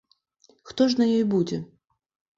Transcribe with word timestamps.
Хто 0.69 0.87
ж 0.93 0.97
на 1.01 1.05
ёй 1.19 1.23
будзе? 1.37 1.57